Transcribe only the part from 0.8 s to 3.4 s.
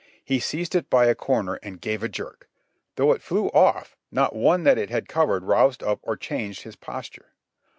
by a corner and gave a jerk; though it